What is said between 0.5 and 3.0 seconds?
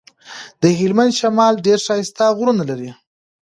د هلمند شمال ډير ښايسته غرونه لري.